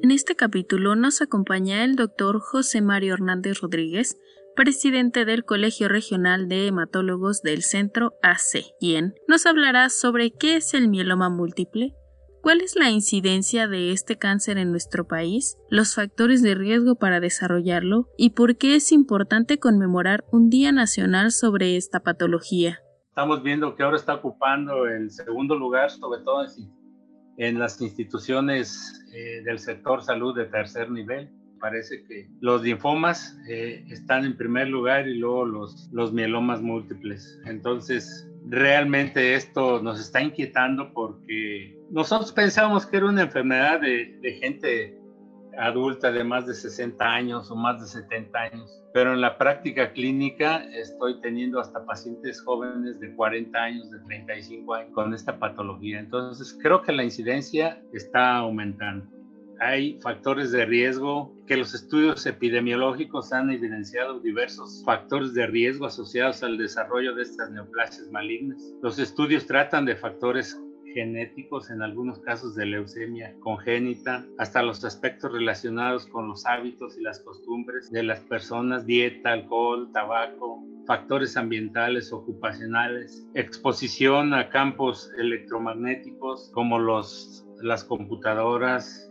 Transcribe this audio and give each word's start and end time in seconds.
En 0.00 0.12
este 0.12 0.36
capítulo 0.36 0.94
nos 0.94 1.20
acompaña 1.22 1.82
el 1.82 1.96
doctor 1.96 2.38
José 2.38 2.80
Mario 2.80 3.14
Hernández 3.14 3.60
Rodríguez, 3.60 4.16
presidente 4.54 5.24
del 5.24 5.44
Colegio 5.44 5.88
Regional 5.88 6.48
de 6.48 6.68
Hematólogos 6.68 7.42
del 7.42 7.62
Centro 7.62 8.12
AC, 8.22 8.64
quien 8.78 9.14
nos 9.26 9.44
hablará 9.44 9.88
sobre 9.88 10.30
qué 10.30 10.54
es 10.54 10.72
el 10.74 10.88
mieloma 10.88 11.30
múltiple, 11.30 11.94
cuál 12.42 12.60
es 12.60 12.76
la 12.76 12.90
incidencia 12.90 13.66
de 13.66 13.90
este 13.90 14.16
cáncer 14.16 14.58
en 14.58 14.70
nuestro 14.70 15.08
país, 15.08 15.58
los 15.68 15.96
factores 15.96 16.42
de 16.42 16.54
riesgo 16.54 16.94
para 16.94 17.18
desarrollarlo 17.18 18.06
y 18.16 18.30
por 18.30 18.56
qué 18.56 18.76
es 18.76 18.92
importante 18.92 19.58
conmemorar 19.58 20.24
un 20.30 20.48
Día 20.48 20.70
Nacional 20.70 21.32
sobre 21.32 21.76
esta 21.76 22.00
patología. 22.00 22.78
Estamos 23.08 23.42
viendo 23.42 23.74
que 23.74 23.82
ahora 23.82 23.96
está 23.96 24.14
ocupando 24.14 24.86
el 24.86 25.10
segundo 25.10 25.56
lugar, 25.56 25.90
sobre 25.90 26.22
todo 26.22 26.44
en 26.44 26.50
las 27.38 27.80
instituciones 27.80 29.04
eh, 29.12 29.42
del 29.44 29.58
sector 29.58 30.02
salud 30.02 30.36
de 30.36 30.46
tercer 30.46 30.90
nivel. 30.90 31.30
Parece 31.60 32.04
que 32.04 32.28
los 32.40 32.62
linfomas 32.62 33.36
eh, 33.48 33.84
están 33.90 34.24
en 34.24 34.36
primer 34.36 34.68
lugar 34.68 35.08
y 35.08 35.14
luego 35.18 35.44
los, 35.44 35.88
los 35.92 36.12
mielomas 36.12 36.60
múltiples. 36.60 37.40
Entonces, 37.46 38.28
realmente 38.46 39.34
esto 39.34 39.80
nos 39.82 40.00
está 40.00 40.20
inquietando 40.20 40.92
porque 40.92 41.76
nosotros 41.90 42.32
pensábamos 42.32 42.86
que 42.86 42.96
era 42.98 43.06
una 43.06 43.22
enfermedad 43.22 43.80
de, 43.80 44.18
de 44.20 44.32
gente 44.34 44.98
adulta 45.58 46.12
de 46.12 46.24
más 46.24 46.46
de 46.46 46.54
60 46.54 47.04
años 47.04 47.50
o 47.50 47.56
más 47.56 47.80
de 47.80 47.86
70 47.86 48.38
años, 48.38 48.82
pero 48.94 49.12
en 49.12 49.20
la 49.20 49.36
práctica 49.36 49.92
clínica 49.92 50.64
estoy 50.72 51.20
teniendo 51.20 51.60
hasta 51.60 51.84
pacientes 51.84 52.40
jóvenes 52.40 53.00
de 53.00 53.14
40 53.14 53.58
años, 53.58 53.90
de 53.90 53.98
35 54.00 54.74
años 54.74 54.92
con 54.92 55.12
esta 55.14 55.38
patología. 55.38 55.98
Entonces 55.98 56.56
creo 56.62 56.82
que 56.82 56.92
la 56.92 57.04
incidencia 57.04 57.82
está 57.92 58.36
aumentando. 58.36 59.06
Hay 59.60 59.98
factores 60.00 60.52
de 60.52 60.64
riesgo 60.64 61.34
que 61.48 61.56
los 61.56 61.74
estudios 61.74 62.24
epidemiológicos 62.26 63.32
han 63.32 63.50
evidenciado 63.50 64.20
diversos 64.20 64.84
factores 64.84 65.34
de 65.34 65.48
riesgo 65.48 65.86
asociados 65.86 66.44
al 66.44 66.56
desarrollo 66.58 67.12
de 67.16 67.22
estas 67.22 67.50
neoplasias 67.50 68.08
malignas. 68.12 68.62
Los 68.82 69.00
estudios 69.00 69.48
tratan 69.48 69.84
de 69.84 69.96
factores 69.96 70.56
genéticos, 70.94 71.70
en 71.70 71.82
algunos 71.82 72.18
casos 72.20 72.54
de 72.54 72.66
leucemia 72.66 73.34
congénita, 73.40 74.24
hasta 74.38 74.62
los 74.62 74.84
aspectos 74.84 75.32
relacionados 75.32 76.06
con 76.06 76.28
los 76.28 76.46
hábitos 76.46 76.96
y 76.98 77.02
las 77.02 77.20
costumbres 77.20 77.90
de 77.90 78.02
las 78.02 78.20
personas, 78.20 78.86
dieta, 78.86 79.32
alcohol, 79.32 79.90
tabaco, 79.92 80.62
factores 80.86 81.36
ambientales, 81.36 82.12
ocupacionales, 82.12 83.26
exposición 83.34 84.34
a 84.34 84.48
campos 84.48 85.10
electromagnéticos 85.18 86.50
como 86.52 86.78
los, 86.78 87.46
las 87.62 87.84
computadoras, 87.84 89.10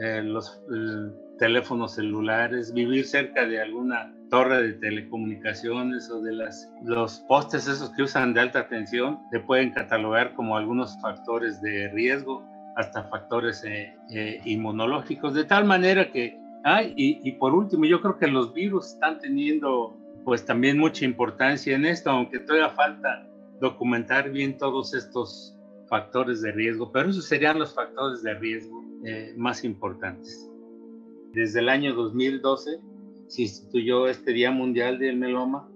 eh, 0.00 0.22
los 0.22 0.62
eh, 0.72 1.27
teléfonos 1.38 1.94
celulares, 1.94 2.72
vivir 2.72 3.06
cerca 3.06 3.46
de 3.46 3.60
alguna 3.60 4.12
torre 4.30 4.62
de 4.62 4.72
telecomunicaciones 4.74 6.10
o 6.10 6.20
de 6.20 6.34
las, 6.34 6.70
los 6.84 7.20
postes 7.20 7.66
esos 7.66 7.90
que 7.90 8.02
usan 8.02 8.34
de 8.34 8.40
alta 8.40 8.68
tensión, 8.68 9.20
se 9.30 9.40
pueden 9.40 9.70
catalogar 9.70 10.34
como 10.34 10.56
algunos 10.56 11.00
factores 11.00 11.60
de 11.62 11.88
riesgo, 11.88 12.44
hasta 12.76 13.04
factores 13.04 13.64
eh, 13.64 13.96
eh, 14.10 14.40
inmunológicos, 14.44 15.34
de 15.34 15.44
tal 15.44 15.64
manera 15.64 16.12
que, 16.12 16.38
hay 16.64 16.92
y, 16.96 17.20
y, 17.28 17.32
por 17.32 17.54
último, 17.54 17.84
yo 17.84 18.00
creo 18.00 18.18
que 18.18 18.26
los 18.26 18.52
virus 18.52 18.94
están 18.94 19.18
teniendo 19.18 19.96
pues 20.24 20.44
también 20.44 20.78
mucha 20.78 21.04
importancia 21.04 21.74
en 21.74 21.86
esto, 21.86 22.10
aunque 22.10 22.40
todavía 22.40 22.68
falta 22.70 23.26
documentar 23.60 24.30
bien 24.30 24.58
todos 24.58 24.94
estos 24.94 25.56
factores 25.88 26.42
de 26.42 26.52
riesgo, 26.52 26.92
pero 26.92 27.10
esos 27.10 27.26
serían 27.26 27.58
los 27.58 27.74
factores 27.74 28.22
de 28.22 28.34
riesgo 28.34 28.84
eh, 29.04 29.32
más 29.36 29.64
importantes. 29.64 30.48
Desde 31.38 31.60
el 31.60 31.68
año 31.68 31.94
2012 31.94 32.80
se 33.28 33.42
instituyó 33.42 34.08
este 34.08 34.32
Día 34.32 34.50
Mundial 34.50 34.98
del 34.98 35.18
Meloma, 35.18 35.68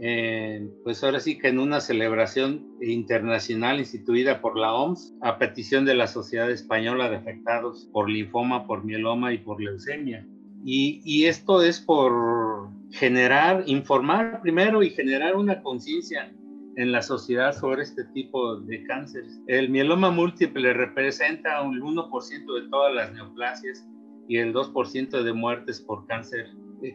eh, 0.00 0.70
pues 0.84 1.02
ahora 1.02 1.18
sí 1.18 1.36
que 1.36 1.48
en 1.48 1.58
una 1.58 1.80
celebración 1.80 2.76
internacional 2.80 3.80
instituida 3.80 4.40
por 4.40 4.56
la 4.56 4.72
OMS 4.72 5.12
a 5.20 5.36
petición 5.36 5.84
de 5.84 5.96
la 5.96 6.06
Sociedad 6.06 6.48
Española 6.48 7.10
de 7.10 7.16
Afectados 7.16 7.88
por 7.92 8.08
Linfoma, 8.08 8.68
por 8.68 8.84
Mieloma 8.84 9.32
y 9.32 9.38
por 9.38 9.60
Leucemia. 9.60 10.24
Y, 10.64 11.02
y 11.04 11.24
esto 11.24 11.60
es 11.60 11.80
por 11.80 12.68
generar, 12.92 13.64
informar 13.66 14.40
primero 14.42 14.80
y 14.84 14.90
generar 14.90 15.34
una 15.34 15.60
conciencia 15.60 16.32
en 16.76 16.92
la 16.92 17.02
sociedad 17.02 17.52
sobre 17.52 17.82
este 17.82 18.04
tipo 18.14 18.60
de 18.60 18.84
cánceres. 18.84 19.40
El 19.48 19.70
mieloma 19.70 20.12
múltiple 20.12 20.72
representa 20.72 21.62
un 21.62 21.80
1% 21.80 22.62
de 22.62 22.68
todas 22.68 22.94
las 22.94 23.12
neoplasias 23.12 23.84
y 24.30 24.38
el 24.38 24.54
2% 24.54 25.24
de 25.24 25.32
muertes 25.32 25.80
por 25.80 26.06
cáncer 26.06 26.46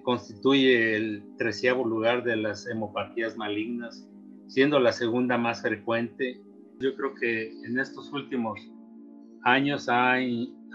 constituye 0.03 0.95
el 0.95 1.21
treceavo 1.37 1.85
lugar 1.85 2.23
de 2.23 2.37
las 2.37 2.65
hemopatías 2.65 3.35
malignas, 3.35 4.09
siendo 4.47 4.79
la 4.79 4.93
segunda 4.93 5.37
más 5.37 5.61
frecuente. 5.61 6.41
Yo 6.79 6.95
creo 6.95 7.13
que 7.13 7.51
en 7.65 7.77
estos 7.77 8.13
últimos 8.13 8.61
años 9.43 9.89
ha 9.89 10.15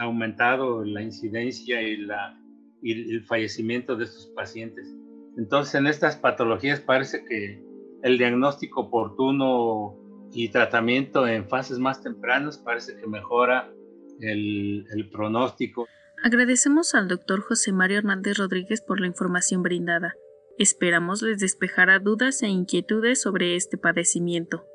aumentado 0.01 0.85
la 0.85 1.01
incidencia 1.01 1.81
y, 1.81 1.97
la, 1.97 2.39
y 2.83 3.11
el 3.11 3.25
fallecimiento 3.25 3.97
de 3.97 4.05
estos 4.05 4.27
pacientes. 4.37 4.95
Entonces, 5.39 5.77
en 5.77 5.87
estas 5.87 6.17
patologías 6.17 6.79
parece 6.79 7.25
que 7.25 7.65
el 8.03 8.19
diagnóstico 8.19 8.83
oportuno 8.83 9.97
y 10.35 10.51
tratamiento 10.51 11.27
en 11.27 11.49
fases 11.49 11.79
más 11.79 12.03
tempranas 12.03 12.59
parece 12.59 12.99
que 13.01 13.07
mejora 13.07 13.73
el, 14.21 14.85
el 14.93 15.09
pronóstico. 15.09 15.89
Agradecemos 16.23 16.95
al 16.95 17.09
doctor 17.09 17.41
José 17.41 17.73
Mario 17.73 17.99
Hernández 17.99 18.37
Rodríguez 18.37 18.83
por 18.83 19.01
la 19.01 19.07
información 19.07 19.63
brindada. 19.63 20.17
Esperamos 20.59 21.23
les 21.23 21.39
despejará 21.39 21.99
dudas 21.99 22.43
e 22.43 22.49
inquietudes 22.49 23.23
sobre 23.23 23.57
este 23.57 23.79
padecimiento. 23.79 24.67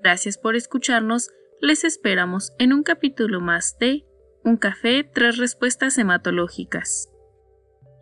Gracias 0.00 0.38
por 0.38 0.54
escucharnos, 0.54 1.30
les 1.60 1.82
esperamos 1.82 2.52
en 2.60 2.72
un 2.72 2.84
capítulo 2.84 3.40
más 3.40 3.76
de 3.78 4.04
Un 4.44 4.56
café, 4.56 5.02
tres 5.02 5.38
respuestas 5.38 5.98
hematológicas. 5.98 7.10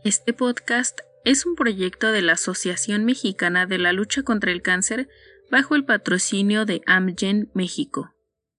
Este 0.05 0.35
podcast 0.35 1.01
es 1.25 1.47
un 1.47 1.55
proyecto 1.55 2.13
de 2.13 2.21
la 2.21 2.33
Asociación 2.33 3.07
Mexicana 3.07 3.65
de 3.65 3.79
la 3.79 3.95
Lucha 3.95 4.25
contra 4.25 4.53
el 4.53 4.61
Cáncer 4.61 5.09
bajo 5.51 5.75
el 5.75 5.87
patrocinio 5.87 6.67
de 6.67 6.83
Amgen 6.85 7.51
México. 7.55 8.14